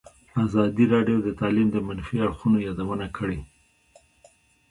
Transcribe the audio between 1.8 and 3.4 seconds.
منفي اړخونو یادونه کړې.